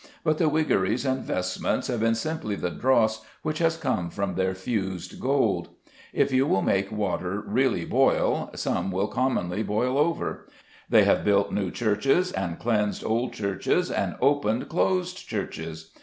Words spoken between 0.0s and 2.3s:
But the wiggeries and vestments have been